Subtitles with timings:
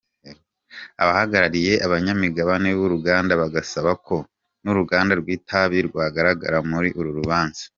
[1.01, 4.15] Abahagarariye abanyamigabane b’uruganda bagasaba ko
[4.63, 7.63] n’uruganda rw’itabi rwagaragara muri uru rubanza.